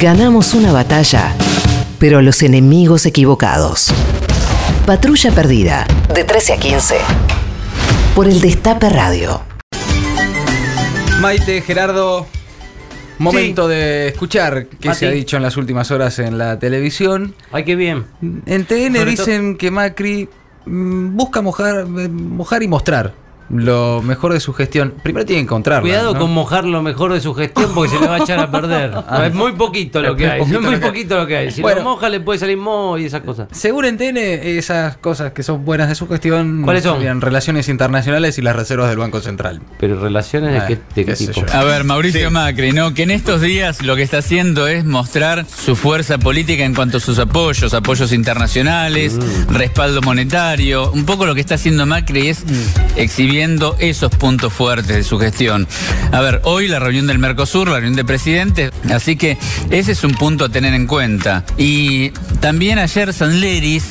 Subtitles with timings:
[0.00, 1.34] Ganamos una batalla,
[1.98, 3.94] pero los enemigos equivocados.
[4.84, 6.96] Patrulla Perdida, de 13 a 15.
[8.14, 9.40] Por el Destape Radio.
[11.20, 12.26] Maite, Gerardo,
[13.18, 15.00] momento de escuchar qué Mati.
[15.00, 17.34] se ha dicho en las últimas horas en la televisión.
[17.50, 18.04] Ay, qué bien.
[18.20, 20.28] En TN Sobre dicen que Macri
[20.66, 23.14] mm, busca mojar, eh, mojar y mostrar
[23.50, 24.94] lo mejor de su gestión.
[25.02, 25.82] Primero tiene que encontrarla.
[25.82, 26.20] Cuidado ¿no?
[26.20, 28.92] con mojar lo mejor de su gestión porque se le va a echar a perder.
[29.24, 30.42] es muy poquito lo Es que hay.
[30.42, 31.50] Es muy poquito lo que hay.
[31.50, 31.78] Si Bueno.
[31.78, 33.48] lo moja le puede salir mo y esas cosas.
[33.52, 36.96] Según en TN, esas cosas que son buenas de su gestión ¿Cuáles son?
[36.96, 39.60] serían relaciones internacionales y las reservas del Banco Central.
[39.78, 41.46] Pero relaciones de Ah, qué, de qué qué sé tipo.
[41.52, 42.94] A ver, Mauricio Macri, ¿no?
[42.94, 46.96] Que en estos días lo que está haciendo es mostrar su fuerza política en cuanto
[46.96, 49.16] a sus apoyos, apoyos internacionales,
[49.50, 50.90] respaldo monetario.
[50.92, 52.44] Un poco lo que está haciendo Macri es
[53.78, 55.66] esos puntos fuertes de su gestión.
[56.12, 59.36] A ver, hoy la reunión del Mercosur, la reunión de presidentes, así que
[59.70, 61.44] ese es un punto a tener en cuenta.
[61.58, 62.10] Y
[62.40, 63.84] también ayer San Leris,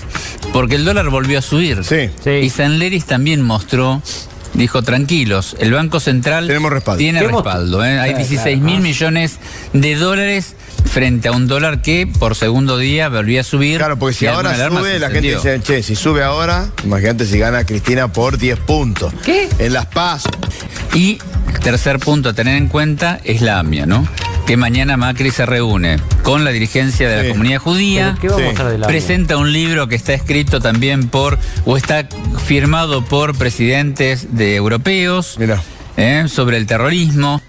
[0.53, 1.83] porque el dólar volvió a subir.
[1.83, 2.09] Sí.
[2.23, 2.29] Sí.
[2.31, 4.01] Y San Leris también mostró,
[4.53, 6.97] dijo, tranquilos, el Banco Central Tenemos respaldo.
[6.97, 7.83] tiene respaldo.
[7.85, 7.99] ¿eh?
[7.99, 8.59] Hay Ah, 16 claro.
[8.71, 9.37] mil millones
[9.73, 10.55] de dólares
[10.95, 13.79] frente a un dólar que por segundo día volvió a subir.
[13.79, 17.65] Claro, porque si ahora sube, la gente dice, che, si sube ahora, imagínate si gana
[17.65, 19.13] Cristina por 10 puntos.
[19.25, 19.49] ¿Qué?
[19.59, 20.23] En Las Paz.
[20.93, 21.17] Y
[21.61, 24.07] tercer punto a tener en cuenta es la AMIA, ¿no?
[24.47, 27.27] Que mañana Macri se reúne con la dirigencia de Sí.
[27.27, 28.17] la comunidad judía.
[28.21, 28.47] ¿Pero ¿Qué vamos Sí.
[28.47, 32.07] a hacer de la Presenta un libro que está escrito también por, o está
[32.45, 35.61] firmado por presidentes de europeos Mira.
[35.97, 36.27] ¿eh?
[36.29, 37.41] sobre el terrorismo.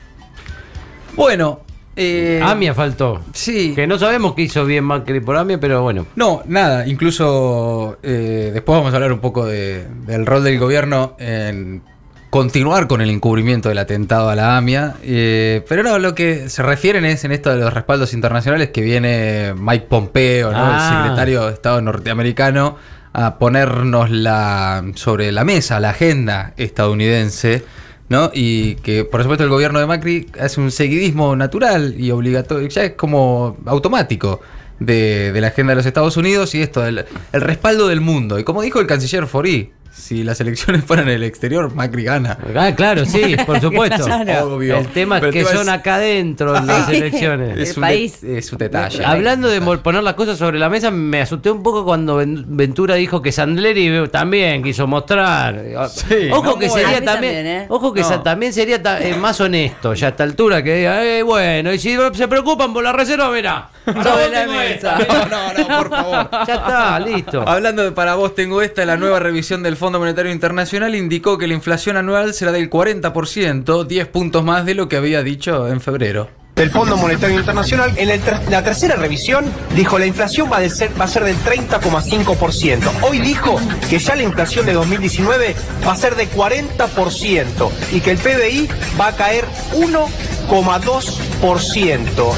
[1.15, 1.61] Bueno,
[1.97, 3.23] eh, Amia faltó.
[3.33, 3.73] Sí.
[3.75, 6.07] Que no sabemos qué hizo bien Macri por Amia, pero bueno.
[6.15, 11.17] No, nada, incluso eh, después vamos a hablar un poco de- del rol del gobierno
[11.19, 11.83] en
[12.29, 14.97] continuar con el encubrimiento del atentado a la AMIA.
[15.03, 18.83] eh, pero no, lo que se refieren es en esto de los respaldos internacionales que
[18.83, 20.59] viene Mike Pompeo, ¿no?
[20.61, 20.77] Ah.
[20.99, 22.77] el secretario de Estado norteamericano,
[23.15, 27.65] a ponernos la, sobre la mesa la agenda estadounidense.
[28.09, 28.31] ¿No?
[28.33, 32.85] Y que por supuesto el gobierno de Macri hace un seguidismo natural y obligatorio, ya
[32.85, 34.41] es como automático
[34.79, 38.39] de, de la agenda de los Estados Unidos y esto, el, el respaldo del mundo.
[38.39, 42.37] Y como dijo el canciller Forí, si las elecciones fueran en el exterior, Macri gana.
[42.55, 44.05] Ah, claro, sí, por supuesto.
[44.27, 44.55] Claro.
[44.57, 44.77] Obvio.
[44.79, 47.59] El tema es que son es- acá adentro en las elecciones.
[47.59, 48.21] Es El un, país.
[48.21, 49.05] de- es un detalle.
[49.05, 52.95] Hablando de poner las cosas sobre la mesa, me asusté un poco cuando Ven- Ventura
[52.95, 55.61] dijo que Sandleri también quiso mostrar.
[55.91, 57.67] Sí, ojo no que sería también, también, ¿eh?
[57.69, 58.23] ojo que No.
[58.23, 61.79] también sería ta- eh, más honesto ya a esta altura que diga, eh, bueno, y
[61.79, 63.69] si se preocupan por la reserva, verá.
[63.87, 64.99] Sobre la mesa.
[65.09, 66.31] No, no, no, por favor.
[66.47, 67.49] Ya está, listo.
[67.49, 71.47] Hablando de para vos tengo esta, la nueva revisión del Fondo Monetario Internacional indicó que
[71.47, 75.81] la inflación anual será del 40%, 10 puntos más de lo que había dicho en
[75.81, 76.29] febrero.
[76.57, 77.93] del Fondo Monetario Internacional.
[77.97, 81.23] En el ter- la tercera revisión dijo la inflación va, de ser, va a ser
[81.25, 82.81] del 30,5%.
[83.03, 83.61] Hoy dijo
[83.91, 85.55] que ya la inflación de 2019
[85.87, 88.69] va a ser de 40% y que el PBI
[88.99, 91.26] va a caer 1,2%.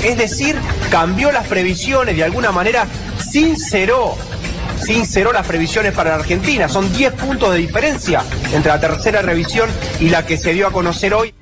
[0.03, 0.56] Es decir,
[0.91, 2.86] cambió las previsiones de alguna manera,
[3.31, 4.16] sinceró
[4.82, 6.69] sinceró las previsiones para la Argentina.
[6.69, 8.22] Son 10 puntos de diferencia
[8.53, 9.69] entre la tercera revisión
[10.00, 11.34] y la que se dio a conocer hoy.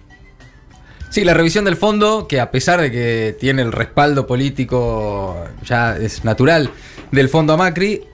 [1.10, 5.96] Sí, la revisión del fondo, que a pesar de que tiene el respaldo político ya
[5.96, 6.70] es natural
[7.10, 8.04] del fondo a Macri,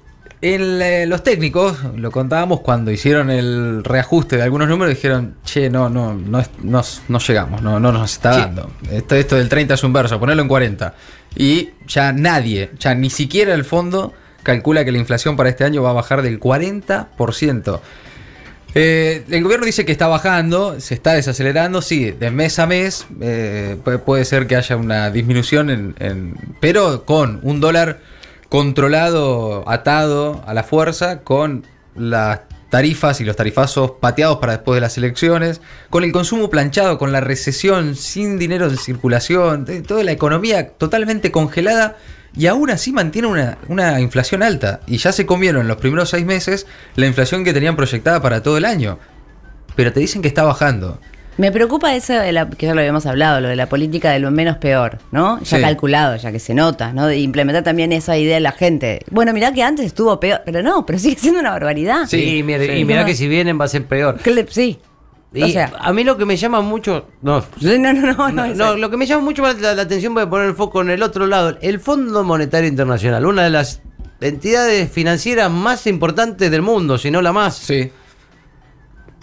[0.42, 5.70] el, eh, los técnicos, lo contábamos cuando hicieron el reajuste de algunos números, dijeron, che,
[5.70, 8.40] no, no, no, no, no llegamos, no, no nos está Sí.
[8.40, 8.70] dando.
[8.90, 10.94] Esto, esto del 30 es un verso, ponerlo en 40.
[11.36, 15.82] Y ya nadie, ya ni siquiera el fondo calcula que la inflación para este año
[15.82, 17.80] va a bajar del 40%.
[18.74, 23.06] Eh, el gobierno dice que está bajando, se está desacelerando, sí, de mes a mes
[23.20, 28.00] eh, puede, puede ser que haya una disminución, en, en- pero con un dólar
[28.52, 31.64] controlado, atado a la fuerza, con
[31.96, 36.98] las tarifas y los tarifazos pateados para después de las elecciones, con el consumo planchado,
[36.98, 41.96] con la recesión, sin dinero en circulación, toda la economía totalmente congelada
[42.36, 44.80] y aún así mantiene una, una inflación alta.
[44.86, 48.42] Y ya se comieron en los primeros seis meses la inflación que tenían proyectada para
[48.42, 48.98] todo el año.
[49.76, 51.00] Pero te dicen que está bajando.
[51.38, 54.18] Me preocupa eso de la, que ya lo habíamos hablado, lo de la política de
[54.18, 55.40] lo menos peor, ¿no?
[55.40, 55.62] Ya Sí.
[55.62, 57.06] calculado, ya que se nota, ¿no?
[57.06, 59.00] De implementar también esa idea en la gente.
[59.10, 62.06] Bueno, mirá que antes estuvo peor, pero no, pero sigue siendo una barbaridad.
[62.06, 62.70] Sí, y mira, sí.
[62.72, 64.18] y mirá que si vienen va a ser peor.
[64.50, 64.78] Sí.
[65.34, 67.08] Y o sea, a mí lo que me llama mucho.
[67.22, 68.54] No, no, no, no, no.
[68.54, 70.82] No, lo que me llama mucho más la, la atención, voy a poner el foco
[70.82, 71.56] en el otro lado.
[71.62, 73.80] El Fondo Monetario Internacional, una de las
[74.20, 77.56] entidades financieras más importantes del mundo, si no la más.
[77.56, 77.90] Sí.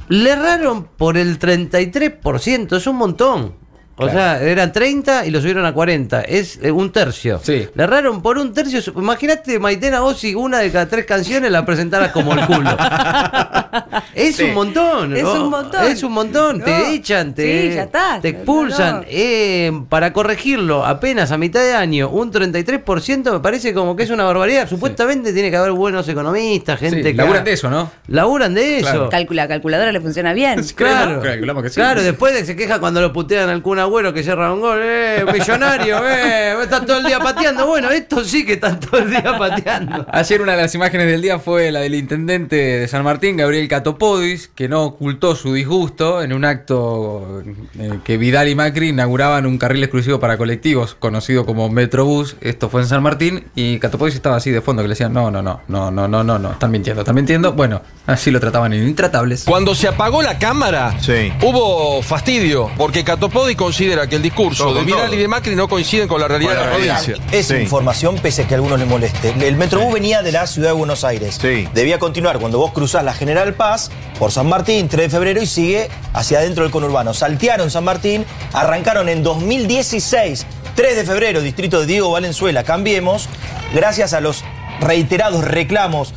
[0.09, 3.69] Le erraron por el 33%, es un montón.
[4.00, 6.22] O sea, eran 30 y lo subieron a 40.
[6.22, 7.40] Es eh, un tercio.
[7.44, 7.68] Sí.
[7.74, 8.81] Le erraron por un tercio.
[8.96, 12.69] Imagínate, Maitena Ossi, una de cada tres canciones la presentara como el culo.
[14.16, 15.16] es un montón.
[15.16, 15.84] Es un montón.
[15.86, 16.60] Es un montón.
[16.60, 16.66] No.
[16.66, 18.19] Te echan, te, Sí, ya está.
[18.22, 18.96] te No, expulsan.
[18.98, 19.04] no.
[19.07, 24.10] Eh, para corregirlo, apenas a mitad de año, un 33% me parece como que es
[24.10, 24.68] una barbaridad.
[24.69, 27.13] Supuestamente tiene que haber buenos economistas, gente Sí, que.
[27.13, 27.92] laburan de eso, ¿no?
[28.07, 28.90] Laburan de eso.
[28.90, 29.10] Claro.
[29.10, 30.60] Calcu- la calculadora le funciona bien.
[30.80, 31.75] Claro, Calculamos que sí.
[31.75, 35.97] claro, después se queja cuando lo putean al Agüero que cierra un gol, eh, millonario,
[36.07, 37.65] eh, está todo el día pateando.
[37.65, 40.06] Bueno, estos sí que están todo el día pateando.
[40.12, 43.68] Ayer una de las imágenes del día fue la del intendente de San Martín, Gabriel
[43.68, 47.41] Catopodis, que no ocultó su disgusto en un acto
[47.80, 52.35] eh, que Vidal y Macri inauguraban un carril exclusivo para colectivos, conocido como Metrobús.
[52.42, 55.31] Esto fue en San Martín y Catopodis estaba así de fondo que le decían, no,
[55.31, 57.53] no, no, no, no, no, no, no, están mintiendo, están mintiendo.
[57.53, 59.45] Bueno, así lo trataban en Intratables.
[59.45, 61.33] Cuando se apagó la cámara, Sí.
[61.42, 65.14] hubo fastidio, porque Catopodi considera que el discurso Todo de Vidal todo.
[65.16, 67.16] y de Macri no coinciden con la realidad de la provincia.
[67.31, 67.56] Es Sí.
[67.56, 69.34] información, pese a que a algunos les moleste.
[69.40, 71.38] El Metrobús venía de la ciudad de Buenos Aires.
[71.42, 71.66] Sí.
[71.74, 75.46] Debía continuar cuando vos cruzás la General Paz por San Martín, 3 de febrero, y
[75.46, 77.14] sigue hacia adentro del conurbano.
[77.14, 80.46] Saltearon San Martín, arrancaron en 2016,
[80.76, 82.66] 3 de febrero, distrito de Diego Valenzuela.
[82.66, 83.30] Cambiemos,
[83.74, 84.44] gracias a los
[84.81, 86.14] reiterados reclamos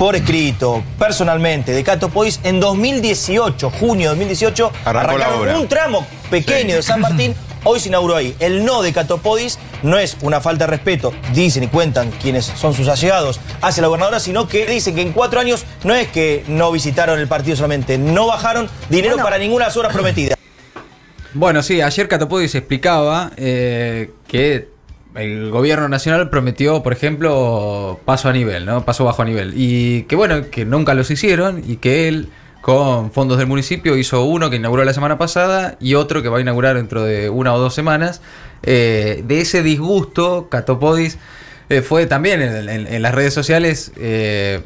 [0.00, 5.58] por escrito, personalmente, de Cato Pois, en 2018, junio de 2018, Arrancó la arrancaron obra.
[5.58, 6.76] un tramo pequeño Sí.
[6.76, 7.34] de San Martín.
[7.64, 8.34] Hoy se inauguró ahí.
[8.40, 12.72] El no de Catopodis no es una falta de respeto, dicen y cuentan quienes son
[12.72, 16.44] sus allegados hacia la gobernadora, sino que dicen que en cuatro años no es que
[16.48, 19.24] no visitaron el partido solamente, no bajaron dinero Bueno.
[19.24, 20.38] para ninguna de las obras prometidas.
[21.34, 24.66] Bueno, sí, ayer Catopodis explicaba eh, que
[25.14, 28.84] el gobierno nacional prometió, por ejemplo, paso a nivel, ¿no?
[28.84, 29.54] Paso bajo a nivel.
[29.56, 32.28] Y que bueno, que nunca los hicieron y que él,
[32.60, 36.38] con fondos del municipio, hizo uno que inauguró la semana pasada y otro que va
[36.38, 38.22] a inaugurar dentro de una o dos semanas.
[38.62, 41.18] Eh, de ese disgusto, Catopodis
[41.70, 44.60] eh, fue también en, en- las redes sociales eh,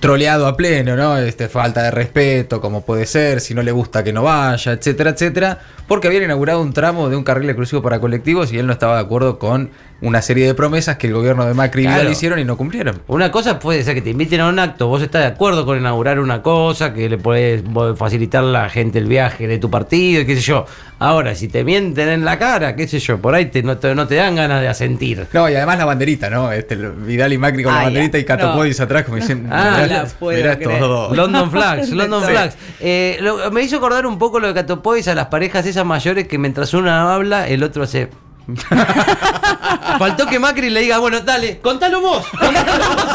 [0.00, 1.16] troleado a pleno, ¿no?
[1.16, 5.10] Este, falta de respeto, como puede ser, si no le gusta que no vaya, etcétera,
[5.10, 8.72] etcétera, porque habían inaugurado un tramo de un carril exclusivo para colectivos y él no
[8.74, 9.70] estaba de acuerdo con
[10.02, 13.02] una serie de promesas que el gobierno de Macri y Vidal hicieron y no cumplieron.
[13.06, 15.78] Una cosa puede ser que te inviten a un acto, vos estás de acuerdo con
[15.78, 17.62] inaugurar una cosa, que le podés
[17.96, 20.64] facilitar a la gente el viaje de tu partido, y qué sé yo.
[20.98, 23.94] Ahora, si te mienten en la cara, qué sé yo, por ahí te- no, te,
[23.94, 25.26] no te dan ganas de asentir.
[25.32, 26.52] No, y además la banderita, ¿no?
[26.52, 28.22] Este, Vidal y Macri con la banderita ya.
[28.22, 30.72] y Catopodis atrás como diciendo, Ah, mirá, la puedo mirá creer.
[30.72, 31.16] estos dos.
[31.16, 32.22] London Flags, London.
[32.24, 32.56] Flags.
[32.80, 36.26] Eh, lo- me hizo acordar un poco lo de Catopois a las parejas esas mayores
[36.28, 38.08] que mientras una habla, el otro hace.
[39.98, 42.26] Faltó que Macri le diga, bueno, dale, contalo vos.
[42.28, 43.06] contalo vos.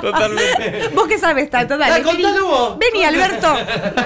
[0.00, 0.90] Totalmente.
[0.94, 1.76] ¿Vos qué sabes tanto?
[1.76, 2.46] Dale, contalo vení.
[2.46, 2.78] vos.
[2.78, 3.54] Vení, Alberto.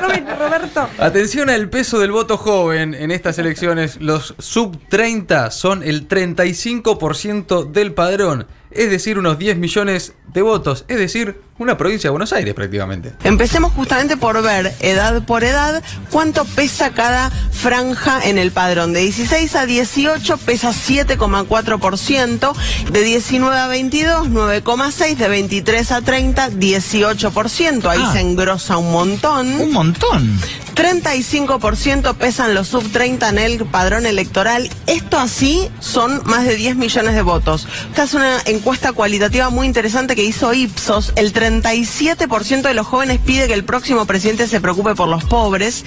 [0.00, 0.88] Roberto, Roberto.
[0.98, 4.00] Atención al peso del voto joven en estas elecciones.
[4.00, 10.84] Los sub 30 son el 35% del padrón, es decir, unos 10 millones de votos,
[10.88, 13.12] es decir, una provincia de Buenos Aires prácticamente.
[13.24, 18.92] Empecemos justamente por ver, edad por edad, cuánto pesa cada franja en el padrón.
[18.92, 22.54] De 16 a 18 pesa 7,4%,
[22.90, 27.86] de 19 a 22 9,6%, de 23 a 30 18%.
[27.88, 29.60] Ahí se engrosa un montón.
[29.60, 30.40] Un montón.
[30.74, 34.70] 35% pesan los sub 30 en el padrón electoral.
[34.86, 37.68] Esto así son más de 10 millones de votos.
[37.90, 41.12] Esta es una encuesta cualitativa muy interesante que hizo Ipsos.
[41.16, 45.84] El 37% de los jóvenes pide que el próximo presidente se preocupe por los pobres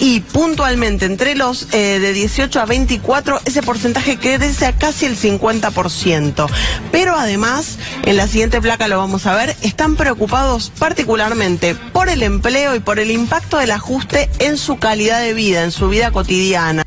[0.00, 5.16] y puntualmente entre los eh, de 18 a 24 ese porcentaje crece a casi el
[5.16, 6.46] 50%.
[6.92, 12.22] Pero además, en la siguiente placa lo vamos a ver, están preocupados particularmente por el
[12.22, 16.10] empleo y por el impacto del ajuste en su calidad de vida, en su vida
[16.10, 16.84] cotidiana.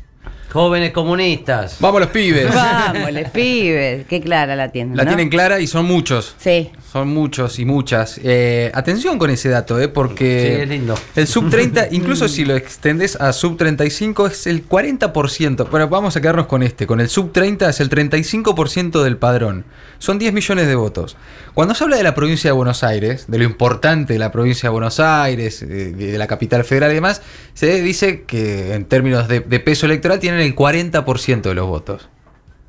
[0.52, 1.76] Jóvenes comunistas.
[1.80, 2.54] Vamos los pibes.
[2.54, 4.06] Vamos, les pibes.
[4.06, 4.98] Qué clara la tienen.
[4.98, 5.10] La ¿no?
[5.10, 6.36] tienen clara y son muchos.
[6.38, 6.70] Sí.
[6.92, 8.20] Son muchos y muchas.
[8.22, 9.88] Eh, atención con ese dato, ¿eh?
[9.88, 10.94] porque Sí, es lindo.
[11.16, 15.70] el sub 30, incluso si lo extendes a sub 35, es el 40%.
[15.70, 16.86] Bueno, vamos a quedarnos con este.
[16.86, 19.64] Con el sub 30 es el 35% del padrón.
[19.98, 21.16] Son 10 millones de votos.
[21.54, 24.68] Cuando se habla de la provincia de Buenos Aires, de lo importante de la provincia
[24.68, 27.22] de Buenos Aires, de, de la capital federal y demás,
[27.54, 32.10] se dice que en términos de, de peso electoral tienen el 40% de los votos.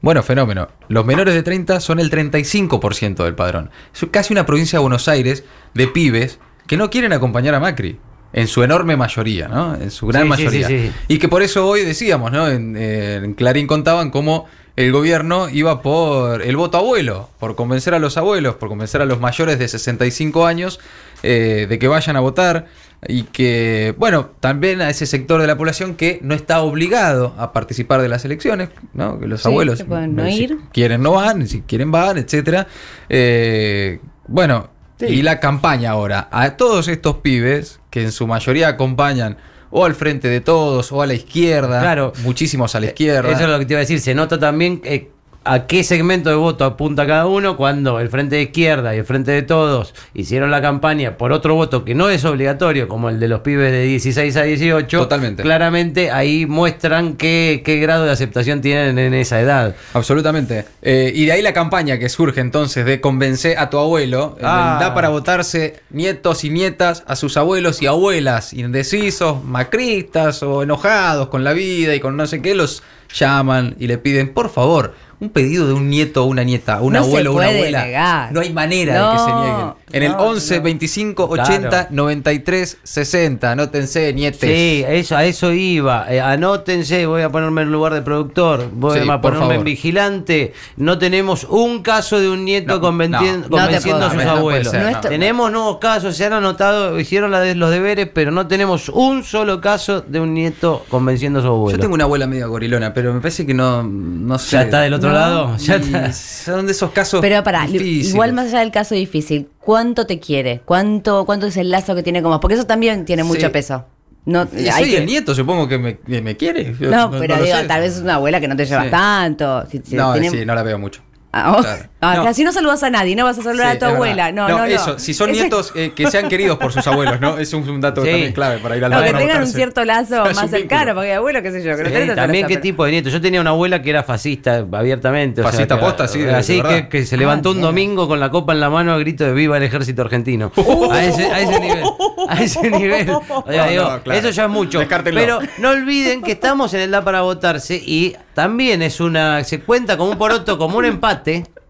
[0.03, 0.67] Bueno, fenómeno.
[0.89, 3.72] Los menores de 30 son el 35% del padrón.
[3.95, 7.98] Es casi una provincia de Buenos Aires de pibes que no quieren acompañar a Macri.
[8.33, 9.75] En su enorme mayoría, ¿no?
[9.75, 10.67] En su gran Sí, mayoría.
[10.67, 10.91] sí, sí.
[11.07, 12.50] Y que por eso hoy decíamos, ¿no?
[12.50, 14.45] En, en Clarín contaban cómo
[14.75, 19.05] el gobierno iba por el voto abuelo, por convencer a los abuelos, por convencer a
[19.05, 20.79] los mayores de 65 años
[21.23, 22.67] eh, de que vayan a votar
[23.07, 27.51] y que, bueno, también a ese sector de la población que no está obligado a
[27.51, 29.19] participar de las elecciones, ¿no?
[29.19, 30.57] Que los Sí, abuelos que pueden no si ir.
[30.71, 32.67] quieren no van, si quieren van, etcétera.
[33.09, 39.37] Eh, bueno, y la campaña ahora, a todos estos pibes que en su mayoría acompañan
[39.69, 42.13] o al frente de todos o a la izquierda, Claro.
[42.23, 43.29] muchísimos a la izquierda.
[43.31, 43.99] Eso es lo que te iba a decir.
[43.99, 45.09] Se nota también eh,
[45.45, 49.05] a qué segmento de voto apunta cada uno cuando el Frente de Izquierda y el
[49.05, 53.19] Frente de Todos hicieron la campaña por otro voto que no es obligatorio, como el
[53.19, 55.00] de los pibes de 16 a 18.
[55.00, 55.43] Totalmente.
[55.43, 59.75] Claramente ahí muestran qué, qué grado de aceptación tienen en esa edad.
[59.93, 60.65] Absolutamente.
[60.81, 64.38] Eh, y de ahí la campaña que surge entonces de convencer a tu abuelo.
[64.41, 64.77] Ah.
[64.79, 71.27] Da para votarse nietos y nietas a sus abuelos y abuelas indecisos, macristas o enojados
[71.27, 72.83] con la vida y con no sé qué, los
[73.13, 76.93] llaman y le piden, por favor, un pedido de un nieto o una nieta, un
[76.93, 77.84] No abuelo o una abuela.
[77.86, 78.32] negar.
[78.34, 79.74] No hay manera de que se nieguen.
[79.93, 80.63] En el no, 11 no.
[80.63, 81.88] 25 80 Claro.
[81.91, 83.51] 93 60.
[83.51, 84.39] Anótense, nietes.
[84.50, 86.05] Sí, eso, a eso iba.
[86.12, 90.53] Eh, anótense, voy a ponerme en lugar de productor, voy Sí, a ponerme en vigilante.
[90.77, 93.50] No tenemos un caso de un nieto No, convencien- no.
[93.50, 94.67] convenciendo No a sus abuelos.
[94.72, 98.32] ser, No, esto- tenemos nuevos casos, se han anotado, hicieron la de- los deberes, pero
[98.32, 101.77] no tenemos un solo caso de un nieto convenciendo a su abuelo.
[101.77, 104.51] Yo tengo una abuela media gorilona, pero me parece que no, no sé.
[104.58, 105.12] Ya está del otro No.
[105.13, 105.58] Lado.
[105.58, 106.13] Ya Y está.
[106.13, 107.22] Son de esos casos.
[107.22, 108.10] Pero pará, difíciles.
[108.10, 110.62] igual más allá del caso difícil, ¿cuánto te quiere?
[110.65, 112.39] ¿Cuánto, cuánto es el lazo que tiene con vos?
[112.41, 113.27] Porque eso también tiene Sí.
[113.27, 113.86] mucho peso.
[114.25, 116.74] No, Y soy que- el nieto, supongo que me, me quiere.
[116.79, 118.89] Yo no, pero digo, tal vez es una abuela que no te lleva Sí.
[118.89, 119.65] tanto.
[119.70, 121.01] Si- si No, tiene- sí, no la veo mucho.
[121.35, 121.61] Ah, oh.
[121.61, 121.83] Claro.
[121.99, 122.23] Ah, No.
[122.25, 124.31] Casi no saludas a nadie, no vas a saludar Sí, a tu abuela.
[124.31, 124.65] No, no, no.
[124.65, 124.99] eso.
[124.99, 127.37] Si son Ese- nietos eh, que sean queridos por sus abuelos, ¿no?
[127.39, 128.09] Es un, un dato Sí.
[128.11, 131.41] también clave para ir al lado que tengan un cierto lazo más cercano, porque abuelo,
[131.41, 131.75] qué sé yo.
[131.75, 133.09] Que Sí, también lazo, qué pero- tipo de nieto.
[133.09, 135.41] Yo tenía una abuela que era fascista abiertamente.
[135.41, 137.65] o sea, Fascista posta, sí, Así que, que se levantó un bien.
[137.65, 140.51] domingo con la copa en la mano a grito de viva el ejército argentino.
[140.91, 141.83] a, ese, a ese nivel.
[142.29, 143.09] A ese nivel.
[143.09, 144.19] O sea, No, digo, no, claro.
[144.19, 144.79] Eso ya es mucho.
[145.03, 149.43] Pero no olviden que estamos en el da para votarse y también es una.
[149.45, 151.22] Se cuenta como un poroto, como un empate.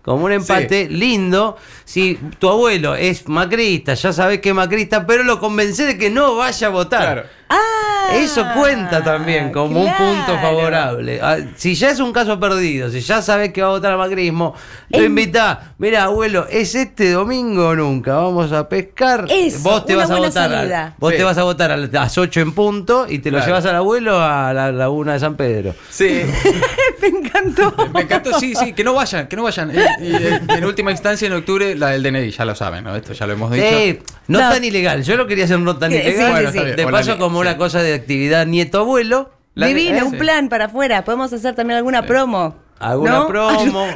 [0.04, 1.56] Como un empate lindo.
[1.86, 6.10] Si tu abuelo es macrista, ya sabes que es macrista, pero lo convencé de que
[6.10, 7.02] no vaya a votar.
[7.14, 7.24] Claro.
[7.48, 11.20] Ah, Eso cuenta también como un punto favorable.
[11.22, 13.98] Ah, Si ya es un caso perdido, si ya sabes que va a votar al
[13.98, 14.54] macrismo,
[14.90, 15.74] lo En- invita.
[15.78, 18.16] Mira, abuelo, es este domingo o nunca.
[18.16, 19.26] Vamos a pescar.
[19.30, 20.54] Eso, vos te una vas a votar.
[20.54, 21.18] al- vos Sí.
[21.18, 24.20] te vas a votar a las 8 en punto y te lo llevas al abuelo
[24.20, 25.74] a la laguna de San Pedro.
[25.90, 26.24] Sí.
[27.12, 27.74] Me encantó.
[27.94, 29.72] Me encantó, sí, sí, que no vayan, que no vayan.
[29.72, 32.96] Y, y, eh, en última instancia, en octubre, la del DNI, ya lo saben, ¿no?
[32.96, 33.66] Esto ya lo hemos dicho.
[33.66, 34.50] Eh, no, No.
[34.50, 35.04] tan ilegal.
[35.04, 36.12] Yo lo quería hacer no tan ilegal.
[36.14, 36.58] sí, sí, Bueno, sí.
[36.58, 36.76] está bien.
[36.78, 37.42] De la paso, como sí.
[37.42, 39.32] una cosa de actividad nieto-abuelo.
[39.56, 40.18] Divino, eh, un sí.
[40.18, 41.04] plan para afuera.
[41.04, 42.56] Podemos hacer también alguna promo.
[42.80, 43.28] Alguna ¿No?
[43.28, 43.88] promo,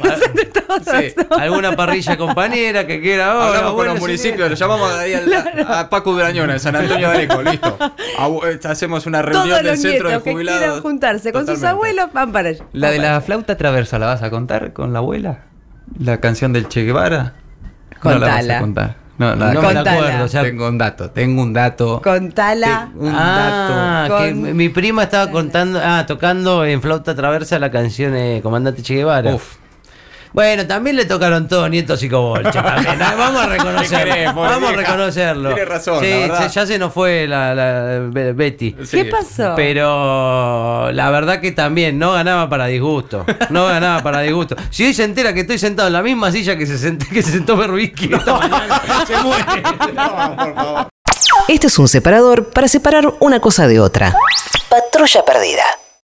[0.84, 1.12] Sí.
[1.38, 3.46] alguna parrilla compañera que quiera ahora.
[3.48, 6.74] Hablamos con bueno, los sí, municipios, lo llamamos ahí al- a, Paco Durañona, en San
[6.76, 7.76] Antonio de Areco, listo.
[8.46, 10.80] Eh, hacemos una reunión Todos del los centro de nietos que quieran jubilados.
[10.80, 12.64] juntarse con sus abuelos van para allá.
[12.72, 15.44] La de la flauta traversa, ¿la vas a contar con la abuela?
[15.98, 17.34] ¿La canción del Che Guevara?
[18.04, 18.56] No la vas Contala.
[18.56, 18.96] a contar.
[19.18, 20.24] No, la- No me acuerdo.
[20.24, 22.00] O sea, tengo un dato, tengo un dato.
[22.02, 22.90] Contala.
[22.94, 24.24] Un ah, dato.
[24.24, 28.82] que Con- mi prima estaba contando, ah, tocando en flauta traversa la canción eh, Comandante
[28.82, 29.34] Che Guevara.
[29.34, 29.56] Uf.
[30.32, 33.02] Bueno, también le tocaron todos nietos y también.
[33.02, 34.12] Ah, Vamos a reconocerlo.
[34.14, 35.48] queremos, Vamos a reconocerlo.
[35.54, 36.48] Tiene razón, Sí, la verdad.
[36.48, 38.76] se- ya se nos fue la, la- Be- Betty.
[38.84, 38.96] Sí.
[39.02, 39.54] ¿Qué pasó?
[39.56, 43.24] Pero la verdad que también no ganaba para disgusto.
[43.50, 44.56] No ganaba para disgusto.
[44.70, 47.22] Si hoy se entera que estoy sentado en la misma silla que se, sent- que
[47.22, 49.62] se sentó Berbisky esta mañana, se muere.
[51.48, 54.14] Este es un separador para separar una cosa de otra.
[54.68, 55.62] Patrulla perdida.